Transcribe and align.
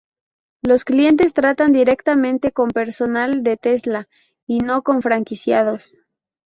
Los 0.63 0.83
clientes 0.83 1.31
tratan 1.35 1.73
directamente 1.73 2.51
con 2.51 2.69
personal 2.71 3.43
de 3.43 3.55
Tesla 3.55 4.07
y 4.47 4.57
no 4.61 4.81
con 4.81 5.03
franquiciados. 5.03 5.95